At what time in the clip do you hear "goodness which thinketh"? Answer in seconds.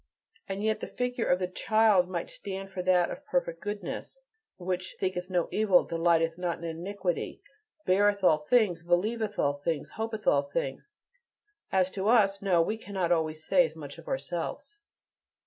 3.61-5.29